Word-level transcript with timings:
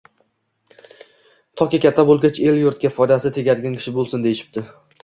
Toki 1.63 1.81
katta 1.83 2.09
bo‘lgach, 2.09 2.43
el-yurtga 2.49 2.95
foydasi 2.99 3.35
tegadigan 3.39 3.79
kishi 3.81 3.99
bo‘lsin»,- 4.01 4.25
deyishibdi 4.29 4.69